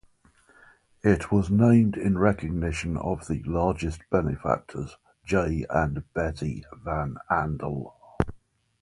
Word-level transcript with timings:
It 1.03 1.31
was 1.31 1.51
named 1.51 1.95
in 1.95 2.17
recognition 2.17 2.97
of 2.97 3.27
the 3.27 3.43
largest 3.43 4.01
benefactors, 4.09 4.97
Jay 5.23 5.63
and 5.69 6.11
Betty 6.15 6.65
Van 6.83 7.17
Andel. 7.29 7.93